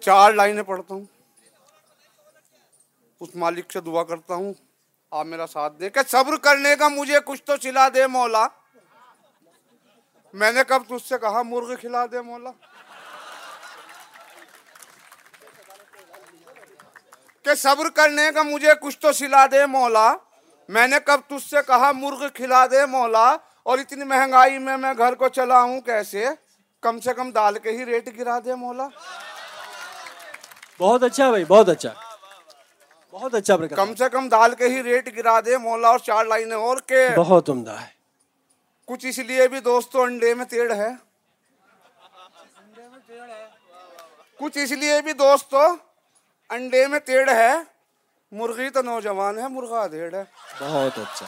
[0.00, 1.04] چار لائنیں پڑھتا ہوں۔
[3.20, 4.52] اس مالک سے دعا کرتا ہوں۔
[5.10, 8.46] آپ میرا ساتھ دیں کہ صبر کرنے کا مجھے کچھ تو چلا دے مولا۔
[10.32, 12.50] میں نے کب تجھ سے کہا مرغ کھلا دے مولا۔
[17.42, 20.14] کہ صبر کرنے کا مجھے کچھ تو سلا دے مولا۔
[20.68, 24.92] میں نے کب تجھ سے کہا مرغ کھلا دے مولا۔ اور اتنی مہنگائی میں میں
[24.98, 26.26] گھر کو چلا ہوں کیسے؟
[26.80, 28.88] کم سے کم دال کے ہی ریٹ گرا دے مولا۔
[30.80, 31.92] بہت اچھا بھائی بہت اچھا۔
[33.10, 36.56] بہت اچھا کم سے کم دال کے ہی ریٹ گرا دے مولا اور چار لائنیں
[36.56, 37.86] اور کہ بہت عمدہ ہے۔
[38.86, 40.88] کچھ اس لیے بھی دوستو انڈے میں تیڑ ہے۔
[44.38, 45.58] کچھ اس لیے بھی دوستو
[46.50, 47.52] انڈے میں تیڑ ہے۔
[48.32, 50.24] مرغی تو نوجوان ہے مرغا دھیڑ ہے۔
[50.60, 51.26] بہت اچھا۔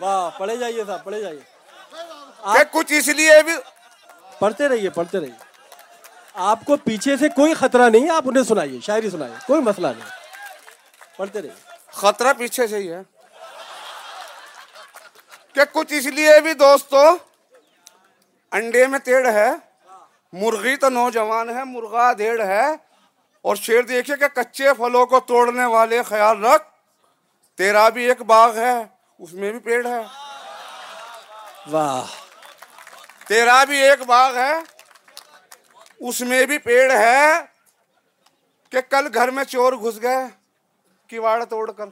[0.00, 1.40] واہ پڑھے جائیے صاحب پڑھے جائیے۔
[2.72, 3.52] کچھ اس لیے بھی
[4.38, 5.45] پڑھتے رہیے پڑھتے رہیے۔
[6.36, 10.08] آپ کو پیچھے سے کوئی خطرہ نہیں آپ انہیں سنائیے شاعری سنائیے کوئی مسئلہ نہیں۔
[11.16, 11.50] پڑھتے رہیے۔
[11.92, 13.00] خطرہ پیچھے سے ہی ہے۔
[15.52, 17.16] کہ کچھ اس لیے بھی دوستو
[18.52, 19.50] انڈے میں تیڑ ہے
[20.32, 22.66] مرغی تو نوجوان ہے مرغا دھیڑ ہے۔
[23.42, 26.62] اور شیر دیکھیے کہ کچے پھلوں کو توڑنے والے خیال رکھ
[27.56, 28.74] تیرا بھی ایک باغ ہے
[29.18, 30.02] اس میں بھی پیڑ ہے۔
[31.70, 32.04] واہ۔
[33.28, 34.75] تیرا بھی ایک باغ ہے
[36.00, 37.32] اس میں بھی پیڑ ہے
[38.70, 40.16] کہ کل گھر میں چور گھس گئے
[41.06, 41.84] کیواڑ توڑ کر۔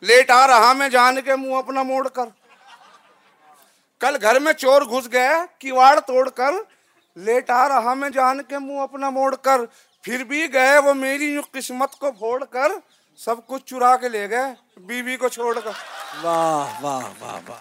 [0.00, 2.24] لیٹ آ رہا میں جان کے منہ اپنا موڑ کر۔
[3.98, 5.28] کل گھر میں چور گھس گئے
[5.58, 6.52] کیواڑ توڑ کر۔
[7.14, 9.60] لیٹ آ رہا میں جان کے منہ اپنا موڑ کر۔
[10.02, 12.72] پھر بھی گئے وہ میری یوں قسمت کو پھوڑ کر۔
[13.16, 15.70] سب کچھ چرا کے لے گئے بیوی کو چھوڑ کر۔
[16.22, 17.58] واہ واہ واہ واہ۔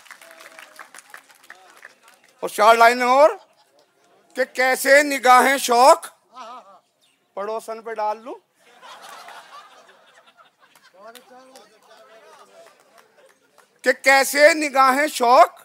[2.40, 3.30] اور چار لائنیں اور۔
[4.36, 6.08] کہ کیسے نگاہیں شوق؟
[7.34, 8.36] پڑوسن پہ ڈال لوں۔
[13.82, 15.62] کہ کیسے نگاہیں شوق؟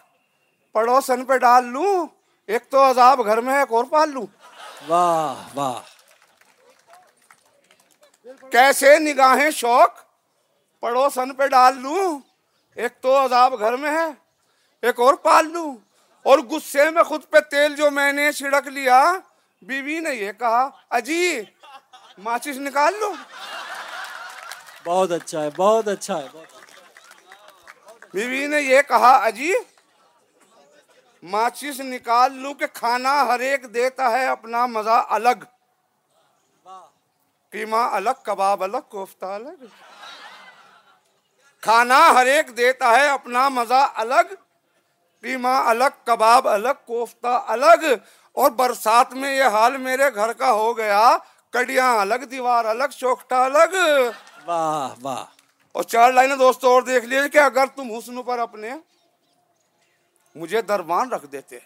[0.71, 2.07] پڑوسن پہ ڈال لوں۔
[2.47, 4.25] ایک تو عذاب گھر میں ایک اور پال لوں۔
[4.87, 5.81] واہ واہ۔
[8.51, 9.89] کیسے نگاہیں شوق؟
[10.79, 12.19] پڑوسن پہ ڈال لوں۔
[12.75, 14.05] ایک تو عذاب گھر میں ہے
[14.81, 15.75] ایک اور پال لوں۔
[16.23, 19.13] اور غصے میں خود پہ تیل جو میں نے چھڑک لیا
[19.61, 21.41] بیوی نے یہ کہا اجی
[22.17, 23.13] ماچس نکال لوں
[24.85, 26.47] بہت اچھا ہے بہت اچھا ہے بہت
[28.13, 29.53] بیوی نے یہ کہا اجی
[31.23, 35.43] ماچس نکال لوں کہ کھانا ہر ایک دیتا ہے اپنا مزہ الگ۔
[37.49, 39.65] قیمہ الگ کباب الگ کوفتہ الگ۔
[41.61, 44.33] کھانا ہر ایک دیتا ہے اپنا مزہ الگ۔
[45.21, 47.85] قیمہ الگ کباب الگ کوفتہ الگ
[48.31, 51.17] اور برسات میں یہ حال میرے گھر کا ہو گیا۔
[51.49, 53.75] کڑیاں الگ دیوار الگ چوکٹا الگ۔
[54.45, 55.25] واہ واہ۔
[55.71, 58.71] اور چار لائنیں دوستوں اور دیکھ لیجیے کہ اگر تم حسن پر اپنے
[60.35, 61.59] مجھے دربان رکھ دیتے۔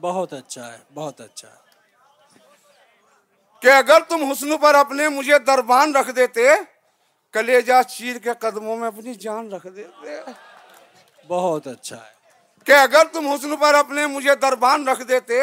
[0.00, 1.66] بہت اچھا ہے بہت اچھا ہے۔
[3.60, 6.48] کہ اگر تم حسن پر اپنے مجھے دربان رکھ دیتے
[7.32, 10.20] کلیجہ چیر کے قدموں میں اپنی جان رکھ دیتے۔
[11.26, 12.16] بہت اچھا ہے۔
[12.66, 15.40] کہ اگر تم حسن پر اپنے مجھے دربان رکھ دیتے،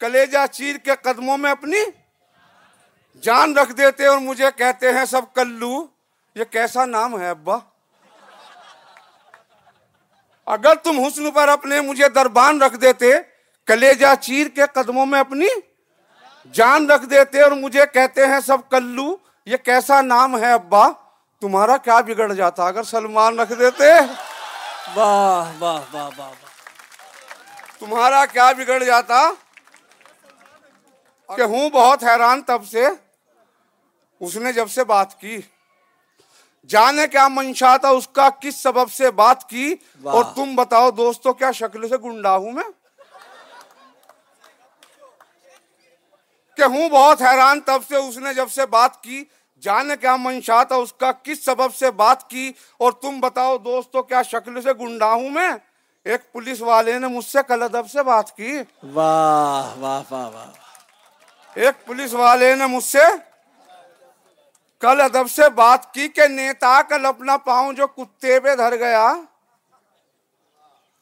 [0.00, 1.78] کلیجہ چیر کے قدموں میں اپنی
[3.22, 5.86] جان رکھ دیتے اور مجھے کہتے ہیں سب کلو،
[6.34, 7.56] یہ کیسا نام ہے ابا؟
[10.46, 13.12] اگر تم حسن پر اپنے مجھے دربان رکھ دیتے،
[13.66, 15.46] کلیجہ چیر کے قدموں میں اپنی
[16.54, 19.16] جان رکھ دیتے اور مجھے کہتے ہیں سب کلو،
[19.46, 20.88] یہ کیسا نام ہے ابا؟
[21.40, 23.84] تمہارا کیا بگڑ جاتا اگر سلمان رکھ دیتے؟
[24.94, 26.55] واہ واہ واہ واہ واہ۔
[27.78, 29.30] تمہارا کیا بگڑ جاتا؟
[31.36, 32.86] کہ ہوں بہت حیران تب سے
[34.20, 35.38] اس نے جب سے بات کی۔
[36.66, 41.32] جانے کیا منشا تھا اس کا کس سبب سے بات کی۔ اور تم بتاؤ دوستو
[41.32, 42.64] کیا شکل سے گنڈا ہوں میں؟
[46.56, 49.24] کہ ہوں بہت حیران تب سے اس نے جب سے بات کی۔
[49.60, 54.02] جانے کیا منشا تھا اس کا کس سبب سے بات کی؟ اور تم بتاؤ دوستو
[54.02, 55.48] کیا شکل سے گنڈا ہوں میں؟
[56.06, 58.58] ایک پولیس والے نے مجھ سے کل ادب سے بات کی۔
[58.94, 60.50] واہ واہ واہ واہ
[61.54, 63.04] ایک پولیس والے نے مجھ سے
[64.80, 69.12] کل ادب سے بات کی کہ نیتا کل اپنا پاؤں جو کتے پہ دھر گیا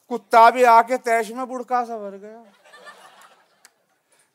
[0.09, 2.41] کتا بھی آ کے تیش میں بڑکا سا بھر گیا۔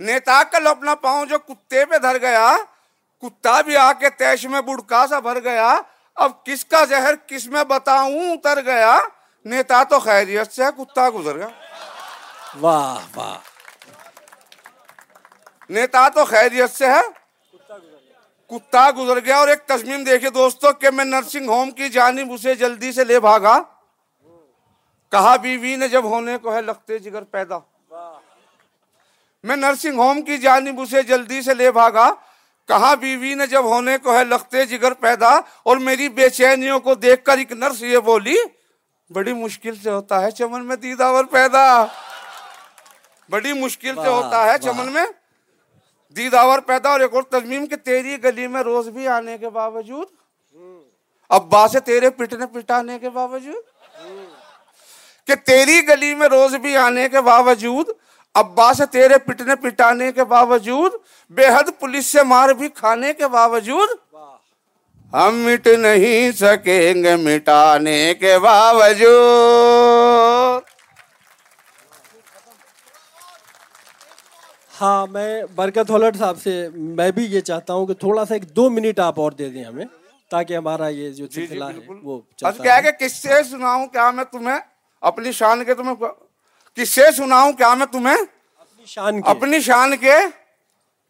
[0.00, 2.56] نیتا کل اپنا پاؤں جو کتے پہ دھر گیا
[3.22, 5.80] کتا بھی آ کے تیش میں بڑکا سا بھر گیا۔
[6.14, 8.98] اب کس کا زہر کس میں بتاؤں اتر گیا۔
[9.44, 11.48] نیتا تو خیریت جی، سے اچھا ہے کتا گزر گیا۔
[12.60, 13.38] واہ واہ۔
[15.68, 17.02] نیتا تو خیریت جی، سے اچھا ہے۔
[18.46, 22.54] کتا گزر گیا اور ایک تصمیم دیکھے دوستو کہ میں نرسنگ ہوم کی جانب اسے
[22.54, 23.62] جلدی سے لے بھاگا۔
[25.10, 27.58] کہا بیوی نے جب ہونے کو ہے لگتے جگر پیدا۔
[29.42, 32.14] میں نرسنگ ہوم کی جانب اسے جلدی سے لے بھاگا۔
[32.68, 35.28] کہا بیوی نے جب ہونے کو ہے لگتے جگر پیدا
[35.62, 38.36] اور میری بے چینیوں کو دیکھ کر ایک نرس یہ بولی
[39.10, 41.84] بڑی مشکل سے ہوتا ہے چمن میں دیداور پیدا۔
[43.30, 45.04] بڑی مشکل سے ہوتا ہے چمن میں
[46.16, 50.06] دیداور پیدا۔ اور ایک اور تجمیم کہ تیری گلی میں روز بھی آنے کے باوجود۔
[51.28, 53.62] ابا سے تیرے پٹنے پٹانے کے باوجود۔
[55.26, 57.86] کہ تیری گلی میں روز بھی آنے کے باوجود۔
[58.34, 60.92] ابا سے تیرے پٹنے پٹانے کے باوجود۔
[61.30, 63.88] بے حد پولیس سے مار بھی کھانے کے باوجود۔
[65.12, 69.08] ہم مٹ نہیں سکیں گے مٹانے کے باوجود۔
[74.80, 78.56] ہاں میں برکت ہولٹ صاحب سے میں بھی یہ چاہتا ہوں کہ تھوڑا سا ایک
[78.56, 79.84] دو منٹ آپ اور دے دیں ہمیں
[80.30, 82.20] تاکہ ہمارا یہ جو جی، جی، سلسلہ ہے وہ
[82.62, 84.58] کیا ہے کہ کس سے سناؤں کیا میں تمہیں؟
[85.02, 85.94] اپنی شان کے تمہیں
[86.76, 88.16] کس سے سناؤں کیا میں تمہیں؟
[88.60, 90.14] اپنی شان اپنی شان کے۔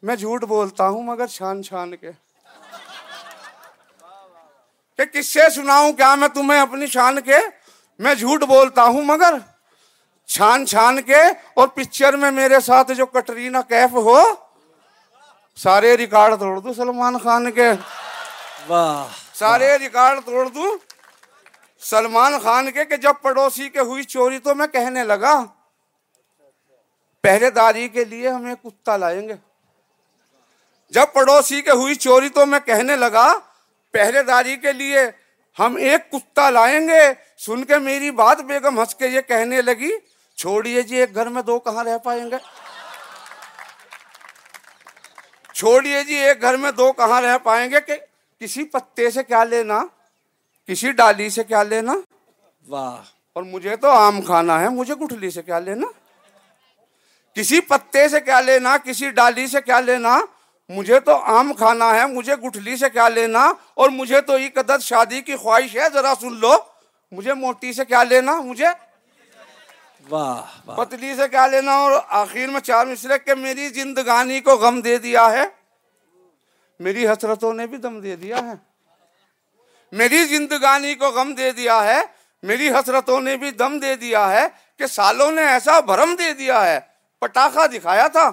[0.02, 2.10] میں جھوٹ بولتا ہوں مگر شان شان کے۔
[5.00, 7.36] کہ کس سے سناؤں کیا میں تمہیں اپنی شان کے؟
[7.98, 9.34] میں جھوٹ بولتا ہوں مگر
[10.26, 11.22] چھان چھان کے
[11.54, 14.22] اور پکچر میں میرے ساتھ جو کٹرینا کیف ہو
[15.56, 17.70] سارے ریکارڈ توڑ دوں سلمان خان کے۔
[18.66, 20.76] واہ۔ سارے ریکارڈ توڑ دوں
[21.80, 25.44] سلمان خان کے کہ جب پڑوسی کے ہوئی چوری تو میں کہنے لگا
[27.22, 29.34] پہرے داری کے لیے ہمیں کتا لائیں گے۔
[30.90, 33.32] جب پڑوسی کے ہوئی چوری تو میں کہنے لگا
[33.92, 34.98] پہرے داری کے لیے
[35.58, 39.90] ہم ایک کتا لائیں گے۔ سن کے میری بات بیگم ہنس کے یہ کہنے لگی
[40.36, 42.36] چھوڑیے جی ایک گھر میں دو کہاں رہ پائیں گے؟
[45.54, 47.96] چھوڑیے جی ایک گھر میں دو کہاں رہ پائیں گے کہ
[48.40, 49.84] کسی پتے سے کیا لینا؟
[50.66, 51.92] کسی ڈالی سے کیا لینا؟
[52.68, 53.02] واہ۔
[53.32, 55.86] اور مجھے تو آم کھانا ہے مجھے گٹھلی سے کیا لینا؟
[57.34, 60.20] کسی پتے سے کیا لینا کسی ڈالی سے کیا لینا؟
[60.70, 64.78] مجھے تو آم کھانا ہے مجھے گٹھلی سے کیا لینا؟ اور مجھے تو یہ قدر
[64.78, 66.54] شادی کی خواہش ہے ذرا سن لو۔
[67.12, 68.66] مجھے موٹی سے کیا لینا؟ مجھے
[70.10, 70.42] واہ
[70.76, 74.98] پتلی سے کیا لینا؟ اور آخر میں چار مصرے کہ میری زندگانی کو غم دے
[74.98, 75.44] دیا ہے۔
[76.80, 78.52] میری حسرتوں نے بھی دم دے دیا ہے۔
[79.92, 82.00] میری زندگانی کو غم دے دیا ہے۔
[82.42, 84.46] میری حسرتوں نے بھی دم دے دیا ہے
[84.78, 86.80] کہ سالوں نے ایسا بھرم دے دیا ہے۔
[87.20, 88.30] پٹاخہ دکھایا تھا۔